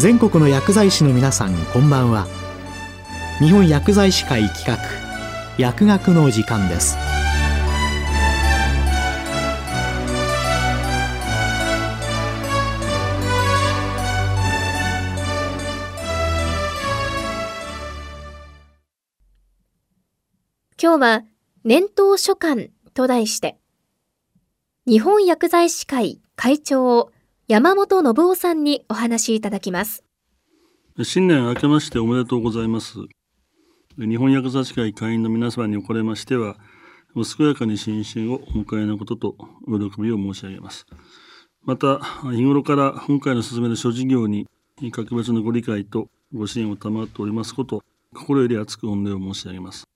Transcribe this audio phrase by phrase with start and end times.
[0.00, 2.26] 全国の薬剤師の皆さんこんばんは。
[3.38, 4.78] 日本薬剤師会企画
[5.58, 6.96] 薬学の時間です。
[20.82, 21.24] 今日は
[21.62, 22.62] 年頭書簡
[22.94, 23.58] と題して
[24.86, 27.12] 日本薬剤師会会長
[27.50, 30.04] 山本信夫さんにお話しいただきます。
[31.02, 33.00] 新年明けましておめでとうございます。
[33.98, 36.54] 日本薬剤師会会員の皆様におかれましては、
[37.16, 39.34] お健やかに新春をお迎えのことと
[39.66, 40.86] お喜びを申し上げます。
[41.64, 41.98] また、
[42.30, 44.46] 日頃から本会の進める諸事業に
[44.92, 47.82] 格別のご理解とご支援を賜っておりますこと、
[48.14, 49.88] 心より厚く御礼を申し上げます。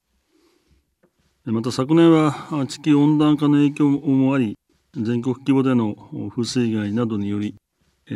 [1.45, 4.59] また昨年は地球温暖化の影響もあり、
[4.97, 5.97] 全国規模での
[6.31, 7.55] 風水害などにより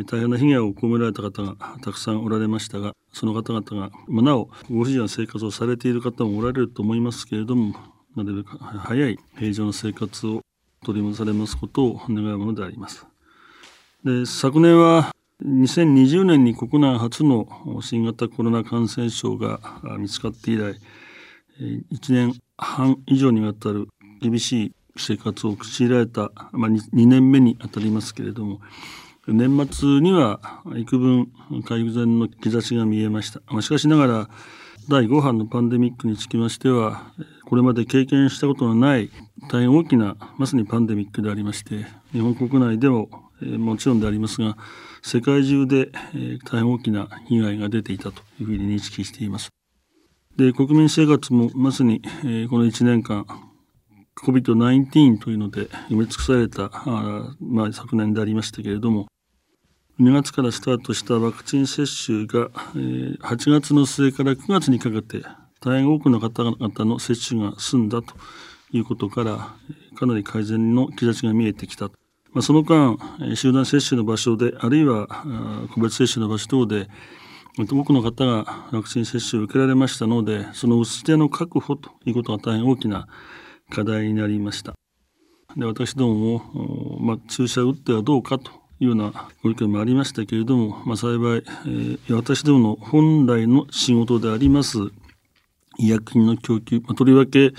[0.05, 7.75] 大変な被害を被られた方がたくさんおられましたがその方々がなおご不自由な生活をされている方もおられると思いますけれども
[8.15, 10.41] なるべく早い平常の生活を
[10.85, 13.05] 取り戻されますことを願うものであります。
[14.03, 15.11] で昨年は
[15.43, 17.47] 2020年に国内初の
[17.81, 19.59] 新型コロナ感染症が
[19.97, 20.75] 見つかって以来
[21.59, 23.87] 1年半以上にわたる
[24.21, 24.71] 厳しい
[25.01, 28.59] 生活を強いられた、まあ、2, 年目にあたりますけれども
[29.27, 30.39] 年末には
[30.75, 31.31] 幾分
[31.65, 34.29] 改善の兆しが見えました、まあ、しかしながら
[34.87, 37.11] 第5波のパンデミックにつきましては
[37.45, 39.11] これまで経験したことのない
[39.49, 44.57] 大変大きなまさにパンデミックでありまして日本国内でもえもちろんでありますが
[45.01, 49.49] 世界中でえ大変大きな被害が出ていたというふうに認識しています。
[50.35, 53.25] で国民生活もまさにえこの1年間
[54.23, 59.07] COVID-19 というので埋め尽くされたあ、まあ、昨年でありましたけれども
[59.99, 65.23] 2月からスタートしたワクチン接種が、えー、8月の末から9月にかけて
[65.61, 68.15] 大変多くの方々の接種が済んだと
[68.71, 69.55] いうことから
[69.97, 71.89] かなり改善の兆しが見えてきた。
[72.31, 72.97] まあ、その間
[73.35, 75.07] 集団接種の場所であるいは
[75.73, 76.87] 個別接種の場所等で
[77.57, 83.07] 多くの方がワクチン接種を受けられましたのでその打ち手の確保ということが大変大きな
[83.69, 84.73] 課題になりました。
[85.55, 94.77] で私どもも、まあ、注射打ってはどうかというようなご意見もありましたけれども、まあ、幸い、えー、私どもの本来の仕事であります
[95.77, 97.53] 医薬品の供給、まあ、とりわけ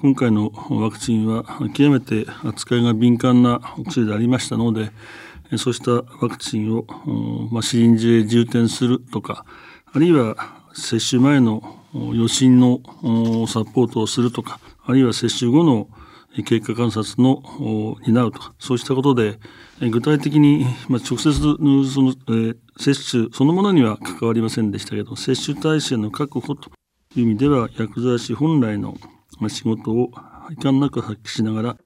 [0.00, 4.90] 今回のワクチンは極めて扱いが敏感なお薬でありましたので
[5.58, 6.84] そうしたワクチンを、
[7.50, 9.44] まあ、シリンジへ充填するとか
[9.92, 10.36] あるいは
[10.72, 12.80] 接種前の予診の
[13.46, 15.88] サポートをするとかあるいは接種後の
[16.42, 17.42] 経過観察の
[18.02, 19.38] 担うとそうしたことで
[19.80, 26.70] 具体的に、まあ、直接その、えー、接種そのものには関わりませんでしたけど接種体制の確保と
[27.16, 28.96] いう意味では薬剤師本来の
[29.48, 30.10] 仕事を
[30.50, 31.76] 遺憾なく発揮しながら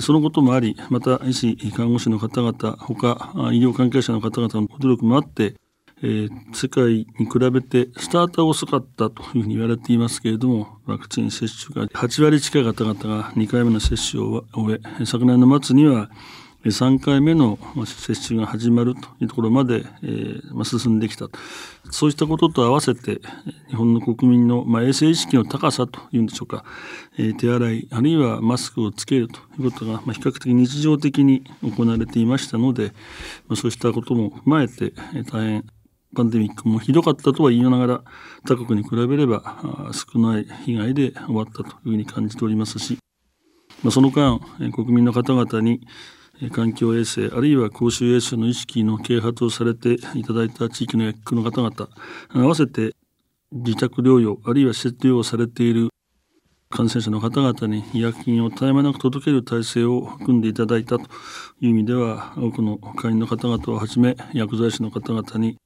[0.00, 5.54] そのこともありまた医師看護師の方々他医療関係者の方々の努力もあって
[6.02, 16.10] えー、世界に比べてスタートは遅かったというふうに言われていますけれどもワクチン接種が8割近い方々が2回目の接種を終え昨年の末には
[16.70, 21.28] 3回目の接種が始まるというところまで、えー、進んできた
[21.90, 23.20] そうしたことと合わせて
[23.68, 26.64] 日本の国民の、まあ、衛生意識の高さというんでしょうか、
[27.18, 32.92] えー、手洗いあるいはマスクをつけるということが、まあ、比較的日常的に行われていましたので、
[33.46, 34.92] まあ、そうしたことも踏まえて、
[35.30, 35.64] 大変
[36.14, 38.04] パンデミックもひどかったとは言いながら
[38.46, 42.98] 他国に比べれば少ない被害で終わったというふうに感じておりますし、
[43.82, 44.40] まあ、その間
[44.72, 45.86] 国民の方々に
[46.52, 51.88] 環境衛生あるいは公衆衛生の意識の啓発をされていただいた地域の薬局の方々
[52.30, 52.94] 合わせて
[53.52, 55.90] 自宅療養あるいは施設療養されている
[56.70, 61.04] 感染者の方々に医薬品を絶え間なく届ける体制を組んでいただいたと
[61.60, 65.56] いう意味では多くの会員の方々をはじめ薬剤師の方々に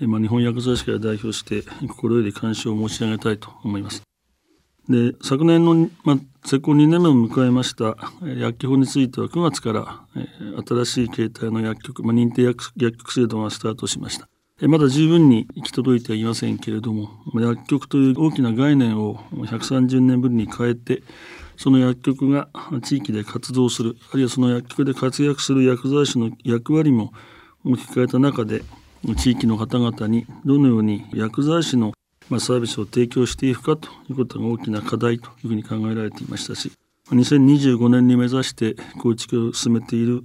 [0.00, 4.02] まあ、日本薬剤師会を代表して心より感謝を申し上げたいと思います。
[4.88, 10.28] で昨年の、まあ、施行2年目を迎えました薬局法については9月から、え
[10.64, 14.28] 新しい形態の薬局、まあ、認定薬薬局制度がスタートしました。
[14.62, 21.02] まだ十分に行き届いてはいませんけれども薬局という大きな概念を130年ぶりに変えて
[21.58, 22.48] その薬局が
[22.82, 27.12] 地域で活動するあるいはその薬局で活躍する薬剤師の役割も
[27.66, 28.62] 置き換えた中で
[29.14, 31.92] 地域の方々にどのように薬剤師の
[32.28, 36.72] まサービスを提供していくかということが大きな課題というふうに考えられていましたし
[37.10, 40.24] 2025年に目指して構築を進めている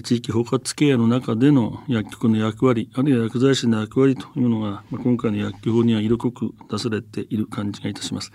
[0.00, 8.32] 地域包括ケアの中での薬局の役割、あるいは薬剤師の役割というのが、今回の薬局法には色濃く出されている感じがいたします。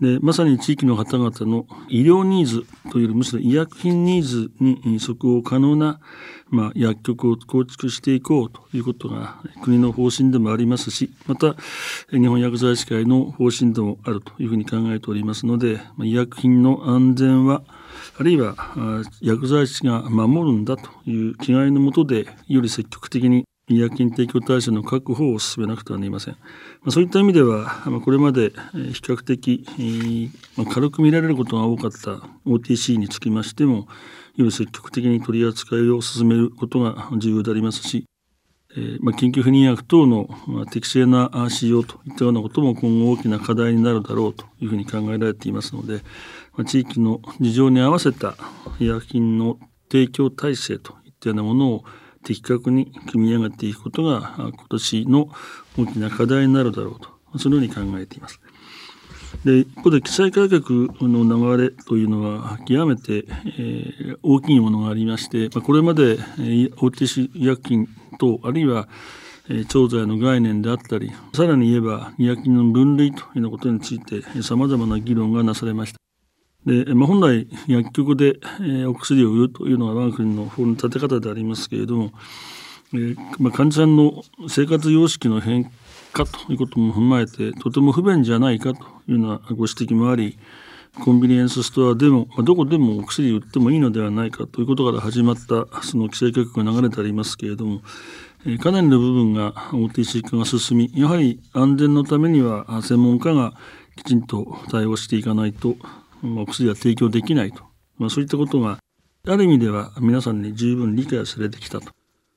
[0.00, 6.00] でまさに地域の方々の医療ニーズというよりむしろ医薬品ニーズに即応可能な、
[6.48, 11.54] まあ、薬局を構築していこうということが国の方針でもありますしまた
[12.10, 17.62] 日本薬剤師会の方針でもあるというふうに考えておりますのでま医薬品の安全は
[18.18, 18.56] あるいは
[19.20, 26.34] 薬剤師が守るんだという気概のもとでより積極的に医薬品提供体制の確保を進めなくてはなりません。
[26.34, 29.66] まあ、そういった意味では、まあ、これまで比較的、
[30.56, 33.88] まあ、軽く見られることが多かった OTC につきましても、
[34.36, 38.04] より積極的に取り扱いを進めることが重要でありますし、
[38.76, 46.02] えーまあ、緊急不妊薬等の、まあ、適正な使用といったようなことも今後大きな課題になるだろうというふうに考えられていますので、
[46.56, 48.34] まあ、地域の事情に合わせた
[48.80, 49.58] 医薬品の
[49.90, 51.84] 提供体制といったようなものを
[52.24, 55.28] 的確に組み上げていくことが今年の
[55.78, 58.40] 大きな課題になるだろうとそのように考えています。
[59.44, 60.62] で一方で記載改革
[61.00, 63.26] の流れというのは極めて、
[63.58, 67.88] えー、大きいものがありまして、まあ、これまで、えー、OTC 医薬品
[68.18, 68.88] 等あるいは、
[69.50, 76.03] えー、調剤の概念であったりさらに言えば医薬品の分類というようなことについてさまざまな議論がなされました。
[76.66, 82.12] で、まあ、本来薬局で、えー、お薬を売るというのが我が国の法の立て方でありますけれども、
[82.94, 85.70] えーまあ、患者さんの生活様式の変
[86.12, 90.38] 化ということも踏まえてとても不便じゃないかというようなご指摘もあり
[91.04, 97.82] コンビニエンスストアでも、まあ、どこでもお薬を売ってもいいのではないかということから始まったその規制改革が流れてありますけれども、
[98.46, 103.54] えー、かなりの部分が OTC 化が進みやはり安全のためには専門家が
[103.96, 105.76] きちんと対応していかないと
[106.24, 107.64] お薬は提供できないと、
[107.98, 108.78] まあ、そういったことが
[109.26, 111.90] ある意味では皆さんに十分理解されてきたと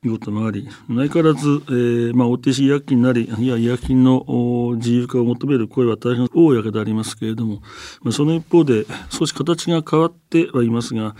[0.04, 4.25] いうこともあり相変わらず、えーまあ、OTC 医薬品なりいや医薬品の
[4.75, 7.62] 自由化を求める声は大変多いわけでありますけれども、
[8.01, 11.16] まあ、その一方で少し形が変わってはいますが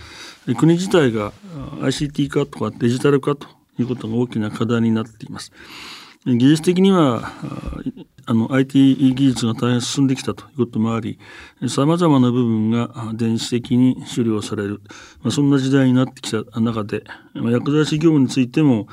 [0.58, 1.32] 国自体が
[1.80, 3.48] ICT 化とかデジタル化と
[3.78, 5.52] いうことが大きな課題になっています。
[6.36, 7.32] 技術的には
[8.26, 11.18] あの IT 技術が大変進んできたということもあり
[11.68, 14.82] さまざまな部分が電子的に処理をされる、
[15.22, 18.86] まあ、そんな時代になってきた中で、まあ、薬剤師業務についても、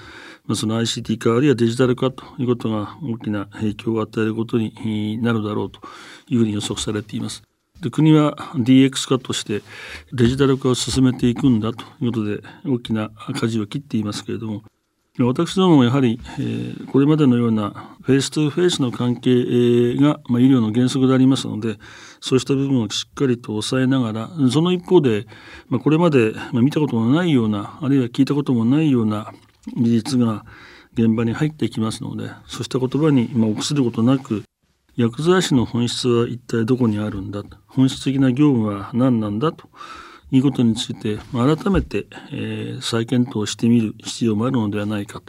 [0.46, 5.82] まあ、その ICT 化あるいはデジタル化ということが大きな影響を与えることになるだろうと
[6.30, 7.44] いうふうに予測されています。
[7.82, 9.62] で国は DX 化として
[10.14, 14.64] デジタル化を進めていくんだということで大きな舵を切っていますけれども
[15.18, 21.78] 私どもやはり、えー、これまでのようなフェイス2フェイスの関係が、まあ、医療の原則でありますので
[22.20, 25.26] そうした部分をしっかりと抑えながらその一方で、
[25.70, 29.32] まあ、これまで、見たことのないようなあるいは聞いたこともないような
[29.78, 30.44] 技術が
[30.96, 34.44] 現場に入ってきますのでそうした言葉に、臆することなく
[34.98, 39.70] 薬剤師の本質は一体どこにあるんだ本質的な業務は何なんだと
[40.32, 45.22] いうことについて改めて、えー、再検討してみる必要もあるのではないか。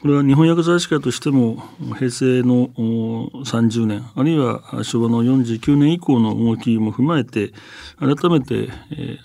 [0.00, 1.62] これは日本薬剤師会としても
[1.98, 2.68] 平成の
[3.44, 7.52] 30年あるいは昭和の49年以降の動きも踏まえて
[7.98, 8.70] 改めて、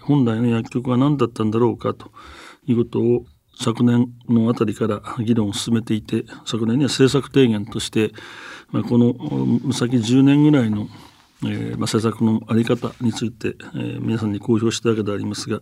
[0.01, 2.11] 本来の薬局は何だったんだろうかと
[2.67, 3.25] いうことを
[3.57, 8.11] 昨年のあたりから議論を進めていて昨年には政策提言として、
[8.89, 9.13] この
[9.71, 10.89] 先10年ぐらいの
[11.45, 15.61] えーまあ、政策の在り方について、えー、皆さんに公表したわけでありますが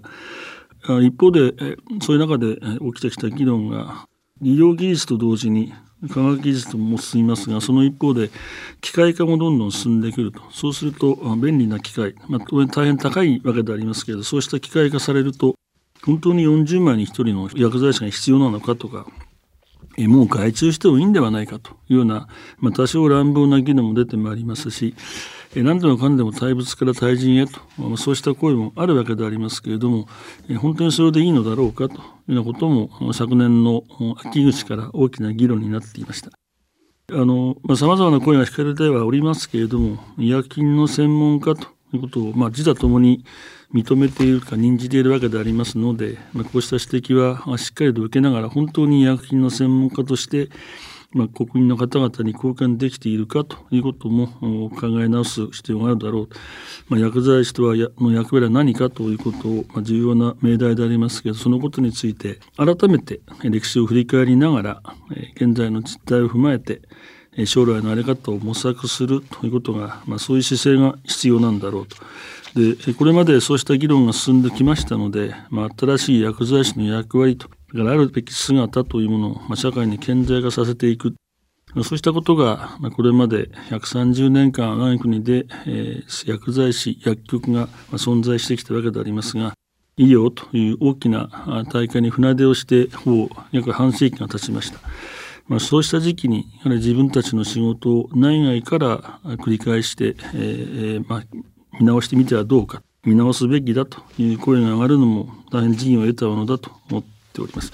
[1.01, 2.57] 一方で、え、そういう中で
[2.93, 4.05] 起きてきた議論が
[4.41, 5.73] 医療技術と同時に
[6.09, 8.29] 科学技術も進みますがその一方で
[8.81, 10.41] 機械化もどんどん進んでくると。
[10.51, 15.55] そうすると便利な機械、まあ、大変高いわけでありますけれどそうした機械化されると
[16.05, 19.07] 本当に40万に1人の薬剤師が必要なのかとか
[19.97, 24.95] もう外注してもいいんではないかというような、まあ、多少乱暴な議論も出てまいりますし
[25.61, 30.07] 何でもかんでも対物から対人へとそうした声もあるわけでありますけれども
[30.59, 33.83] 本当にそれでいいのだろうかというようなことも昨年の
[34.23, 36.31] 秋口から大きな議論になっていました。
[37.11, 43.25] あのさまざ、まな声が聞かれてはおりますけれども医薬品の専門家ということを、まあ、自他ともに
[43.73, 50.49] 認めているか認じているわけでありますので、まあ、こうした指摘はしっかりと受けながら本当に医薬品の専門家として
[51.13, 54.27] まあ、国民の方々に貢献できているかということも
[54.69, 56.29] 考え直す必要があるだろう、
[56.89, 64.83] まあ、薬剤師とはの役割は何かということを、まあ、重要な命題でありますけどそのことについて改めて歴史を振り返りながら
[65.35, 66.81] 現在の実態を踏まえて
[67.45, 71.97] 将来の在り方を模索するということが、まあ、そういう姿勢が必要なんだろうと。
[72.55, 81.15] でこれまでそうした議論が進んできましたので、まあ、新しい薬剤師の役割とからあるべき姿というものを、まあ、社会に顕在化させていく
[81.81, 89.53] そうしたことが、まあ、これまで130年間我が国で、えー、薬剤師薬局が存在してきたわけでありますが
[89.97, 94.79] 医療という大きな大会に船出をしてほぼ約半世紀が経ちました。
[95.47, 101.23] まあ、そうした時期にやはり自分たちの仕事を内外から繰り返して、えーまあ、
[101.79, 107.71] 見直してみてはどうか見直すべきだという声が上がるのも大変陣を得たものだと思ってております。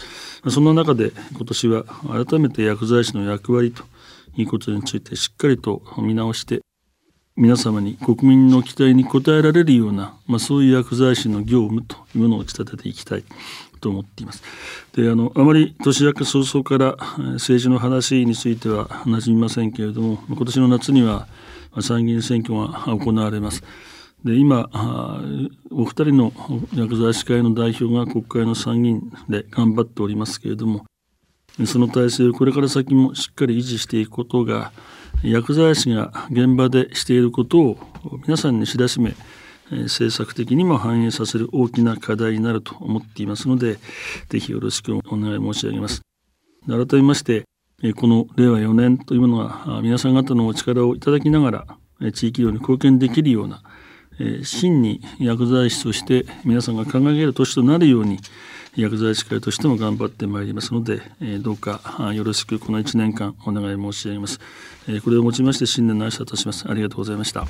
[0.50, 1.84] そんな中で今年は
[2.26, 3.84] 改めて薬剤師の役割と
[4.36, 6.62] いうことについてしっかりと見直して
[7.36, 13.24] 皆様に国民の期待に応えられるような、まあ、そういう薬剤師の業務というものを打ち立てていきたい
[13.80, 14.44] と思っています。
[14.94, 16.98] であのあまり年明け早々から
[17.34, 21.28] 政治の話については馴染みませんけれども今年の夏には
[21.82, 23.64] 参議院選挙が行われます。
[24.24, 24.70] で今
[25.72, 26.34] お二人の
[26.76, 30.86] 薬剤師会の代表が国会の参議院で頑張っておりますけれども
[31.66, 34.72] その体制をこれから先もしっかり維持していくことが
[35.24, 37.78] 薬剤師が現場でしていることを
[38.24, 39.16] 皆さんに知らしめ
[39.72, 43.78] 政策的にも反映させる大きな課題になると思っていますので
[44.30, 46.02] ぜひよろしくお願い申し上げます。
[46.68, 47.46] 改めまして
[47.96, 51.52] この令和4年というものは皆さん方のお力をいただきなが
[52.02, 53.62] ら地域医療に貢献できるような
[54.44, 58.20] 真に薬剤師として皆さんが考える年となるように
[58.76, 61.02] 薬剤師会としても頑張ってまいりますので、
[61.40, 61.82] どうか
[62.14, 64.40] よろしくこの1年間お願い申し上げます。
[65.04, 66.70] これをもちまして新年の挨拶とします。
[66.70, 67.48] ありがとうございました。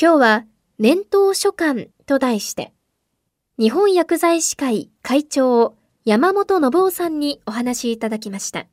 [0.00, 0.44] 今日は
[0.78, 2.72] 年頭書簡と題して、
[3.58, 8.66] 日本薬剤師会会長山本信夫さんにお話しいただきました。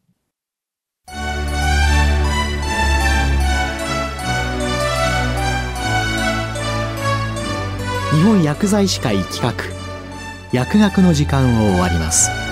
[8.30, 9.56] 本薬剤師会企画。
[10.52, 12.49] 薬学の時間を終わります。